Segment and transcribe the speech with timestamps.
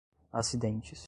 [0.31, 0.99] acidentes